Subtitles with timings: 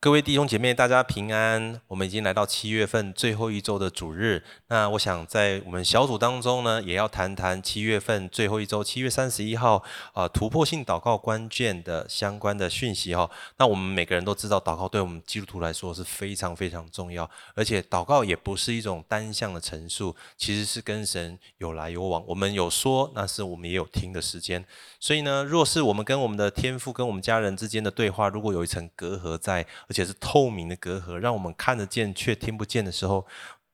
[0.00, 1.80] 各位弟兄姐妹，大家平安。
[1.88, 4.44] 我们已经来到七月份最后一周的主日。
[4.68, 9.82] 那我想在我们小组当中呢，也要谈谈七月份最后一周，七月三十一号
[10.12, 13.28] 啊，突破性祷告关键的相关的讯息哈。
[13.56, 22.22] 那我们每个人都知道，祷告对我们基督徒来说是非常非常重要，而且祷告也不是一种单向的陈述，其实是跟神有来有往。
[22.28, 24.64] 我们有说，那是我们也有听的时间。
[25.00, 33.26] 所以呢，若是我们跟我们的天父、跟我们家人之间的对话，如果有一层隔阂在，而且是透明的隔阂，让我们看得见却听不见的时候，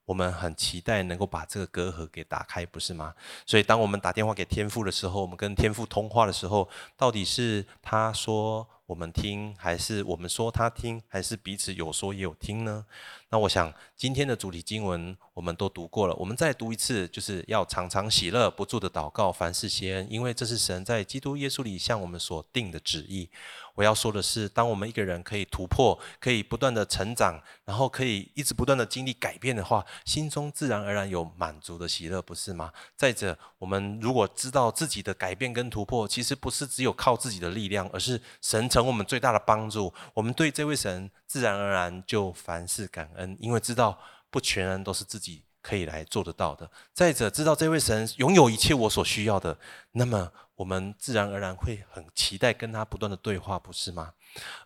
[0.04, 3.14] 我们很期待能够把这个隔阂给打开，不是吗？
[3.44, 12.84] 所以，当我们打电话给天父的时候，我们跟天父通话的时候，到底是他说我们听，还是我们说他听，还是彼此有说也有听呢？
[13.30, 23.30] 那我想今天的主题经文我们都读过了，我们再读一次，就是要常常喜乐，不住的祷告，凡事谢恩，因为这是神在基督耶稣里向我们所定的旨意。
[23.74, 32.72] 我要说的是，当我们一个人可以突破，可以不断的成长，然后可以一直不断的经历改变的话，心中自然而然有满足的喜乐，不是吗？
[32.94, 39.92] 再者，我们如果知道自己的改变跟突破，其实不是只有靠自己的力量，而是神成我们最大的帮助。
[40.12, 43.96] 我们对这位神自然而然就凡事感恩，因为知道
[44.30, 46.68] 不全然都是自己可以来做得到的。
[46.92, 49.56] 再者，知道这位神拥有一切我所需要的，
[49.92, 50.32] 那么。
[50.56, 54.12] 我们自然而然会很期待跟他不断的对话，不是吗？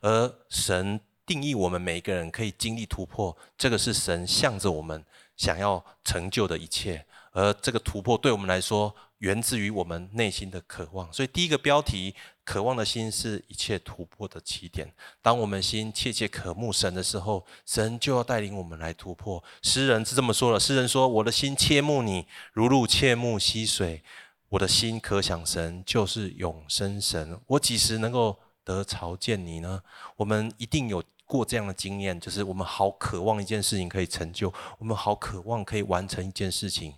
[0.03, 5.03] 而神定义我们每一个人可以经历突破，这个是神向着我们
[5.34, 7.06] 想要成就的一切。
[7.39, 11.12] 而这个突破对我们来说，源自于我们内心的渴望。
[11.12, 12.12] 所以第一个标题：
[12.44, 14.92] 渴望的心是一切突破的起点。
[15.22, 19.41] 当我们心切切渴慕神的时候，神就要带领我们来突破。
[19.62, 24.03] 诗人是这么说了：诗人说，我的心切慕你，如入切慕溪水。
[24.48, 27.41] 我的心可想神，就是永生神。
[27.47, 29.81] 我几时能够得朝见你呢？
[30.16, 36.94] 我们一定有过这样的经验，就是我们好渴望一件事情可以成就，我们好渴望可以完成一件事情。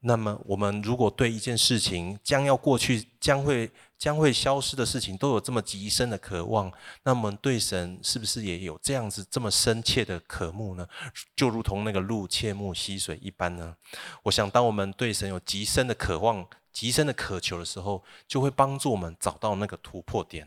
[0.00, 3.68] 那么，我们如果对一件事情将要过去、将会
[3.98, 6.72] 将会消失的事情都有这么极深的渴望，
[7.02, 10.86] 那么对神是不是也有这样子这么深切的渴慕呢？
[11.34, 13.74] 就如同那个鹿切慕溪水一般呢？
[14.22, 20.46] 我想，当我们对神有极深的渴望，极深的渴求的时候，就会帮助我们找到那个突破点。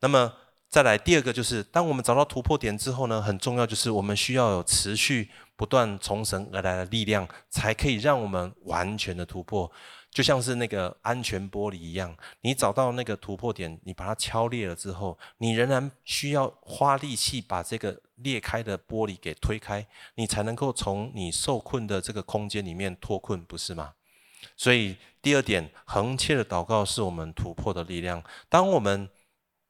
[0.00, 0.32] 那么
[0.70, 9.70] 再来第二个，就是当我们找到突破点之后呢，很重要就是我们需要有持续不断从神而来的力量，才可以让我们完全的突破。
[10.10, 23.92] 就像是那个安全玻璃一样，你找到那个突破点，你把它敲裂了之后，你仍然需要花力气把这个裂开的玻璃给推开，你才能够从你受困的这个空间里面脱困，不是吗？
[24.56, 28.22] 所以第二点，横切的祷告是我们突破的力量。
[28.48, 29.10] 当我们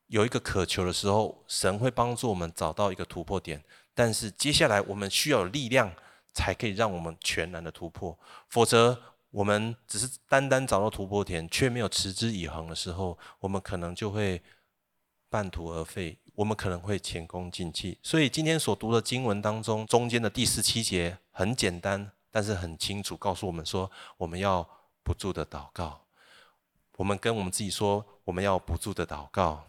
[0.09, 3.63] 有一个渴求的时候，神会帮助我们找到一个突破点。
[3.95, 5.93] 但是接下来我们需要有力量，
[6.33, 8.19] 才可以让我们全然的突破。
[8.49, 9.01] 否则，
[9.31, 14.43] 我们只是单单找到突破点，却没有持之以恒的时候，我们可能就会
[15.29, 17.99] 半途而废，我们可能会前功尽弃。
[18.03, 22.13] 所以今天所读的经文当中，中间的第十七节很简单。
[22.31, 24.69] 但是很清楚告诉我们说，我们要
[25.03, 26.03] 不住的祷告。
[26.99, 29.65] 我们跟我们自己说，我们要不住的祷告。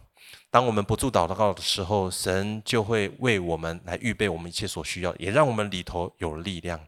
[0.50, 6.80] 当我们不住祷告的时候，神就会为我们来预备我们一切所需要，也让我们里头有力量。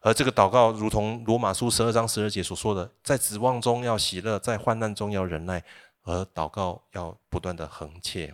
[0.00, 5.62] 而这个祷告，如同罗马书十二章十二节所说的，在指望中要喜乐，在患难中要忍耐，
[6.04, 8.32] 而祷告要不断的横切。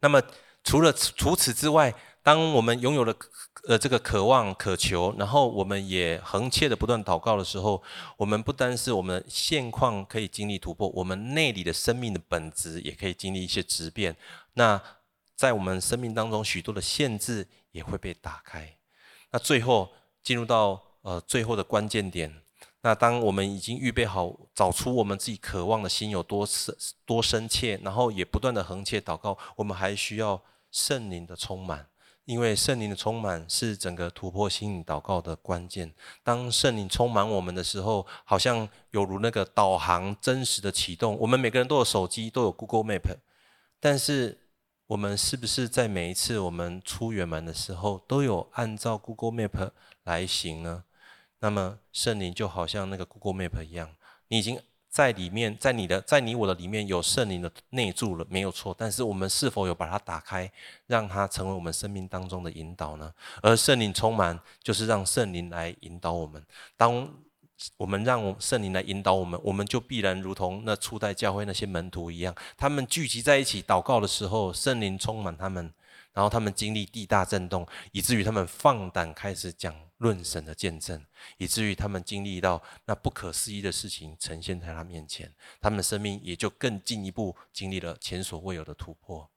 [0.00, 0.20] 那么，
[0.62, 3.14] 除了除此之外，当我们拥有了
[3.66, 7.82] 呃这个渴望渴求，然后我们也横切的不断祷告的时候，
[8.18, 14.14] 我们不单是我们现况可以经历突破，我们内里的生命的本质也可以经历一些质变。
[14.54, 14.80] 那
[15.34, 18.76] 在我们生命当中，许多的限制也会被打开。
[19.30, 19.90] 那最后
[20.22, 22.42] 进入到呃最后的关键点，
[22.82, 26.76] 那当我们已经预备好，找出我们自己渴望的心有多深
[27.06, 31.86] 多深切，然后也不断的横切祷告，我们还需要圣灵的充满。
[32.30, 35.92] 因为圣灵的充满是整个突破心灵祷告的关键。
[36.22, 41.18] 当圣灵充满我们的时候，好像有如那个导航真实的启动。
[41.18, 43.16] 我们每个人都有手机，都有 Google Map，
[43.80, 44.38] 但是
[44.86, 49.72] 我们是不是在每一次我们出远门的时候，都有按照 Google Map
[50.04, 50.84] 来行呢？
[51.40, 53.96] 那么圣灵就好像那个 Google Map 一样，
[54.28, 54.60] 你已经。
[54.90, 58.74] 在里面，在你的，在你我的里面有圣灵的内住了，没有错。
[58.76, 60.50] 但是我们是否有把它打开，
[60.88, 63.14] 让它成为我们生命当中的引导呢？
[63.40, 66.44] 而圣灵充满，就是让圣灵来引导我们。
[66.76, 67.08] 当
[67.76, 75.72] 我们让圣灵来引导我们，我们就必然如同那初代教会那些门徒一样，他们聚集在一起祷告的时候，圣灵充满他们。
[76.12, 81.02] 然后他们经历地大震动，以至于他们放胆开始讲论神的见证，
[81.38, 85.30] 以至于他们经历到那不可思议的事情呈现在他面前，
[85.60, 89.30] 他们的生命也就更进一步经历了前所未有的突破。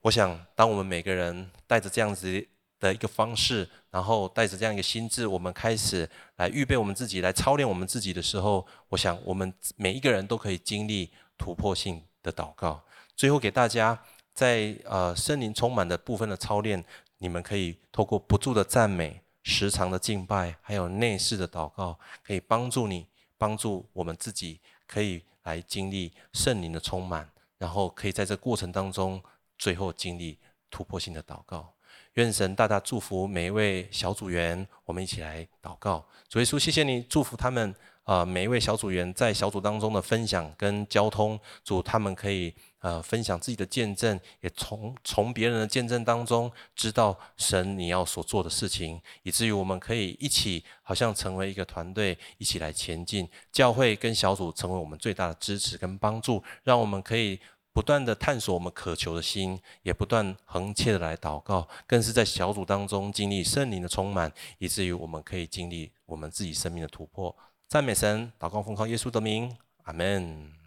[0.00, 2.46] 我想，当我们每个人带着这样子
[2.78, 12.82] 的一个方式，然后带着这样一个心智，我们开始来预备我们自己，来操练我们自己的时候，我想我们每一个人都可以经历突破性的祷告。
[13.14, 14.02] 最后给大家
[14.32, 16.84] 在呃圣灵充满的部分的操练，
[17.18, 23.06] 你们可以透过不住的赞美、时常的敬拜，还有内室的祷告，可以帮助你，
[23.38, 24.58] 帮助我们自己，
[24.88, 29.22] 可以来经历圣灵的充满，然后可以在这过程当中。
[29.56, 30.36] 最后经历
[30.68, 31.72] 突破性的祷告，
[32.14, 34.66] 愿神大大祝福每一位小组员。
[34.84, 37.72] 我们一起来祷告，主耶稣，谢谢你祝福他们
[38.06, 38.24] 啊！
[38.24, 53.28] 每一位小组员在小组当中的分享跟交通，主他们可以呃分享自己的见证，也从从别人的见证当中知道神你要所做的事情，以至于我们可以一起好像成为一个团队，一起来前进。
[53.50, 57.38] 教会跟小组成为我们最大的支持跟帮助，让我们可以。
[57.72, 67.36] 不断的探索我们渴求的心，也不断恒切的来祷告，更是在小组当中经历圣灵的充满，以至于我们可以经历我们自己生命的突破。
[67.68, 69.52] 赞美神，祷告奉靠耶稣的名，
[69.82, 70.65] 阿门。